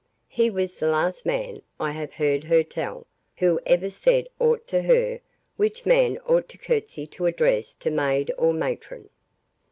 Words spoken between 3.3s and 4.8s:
who ever said aught